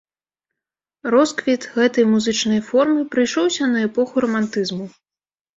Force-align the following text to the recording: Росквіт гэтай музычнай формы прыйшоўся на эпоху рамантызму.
Росквіт 1.15 1.67
гэтай 1.75 2.07
музычнай 2.15 2.63
формы 2.71 3.01
прыйшоўся 3.17 3.63
на 3.75 3.87
эпоху 3.89 4.15
рамантызму. 4.27 4.85